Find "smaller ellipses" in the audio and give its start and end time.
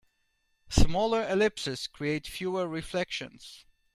0.71-1.85